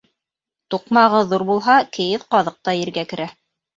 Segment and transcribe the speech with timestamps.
[0.75, 3.29] Туҡмағы ҙур булһа, кейеҙ ҡаҙыҡ та ергә керә.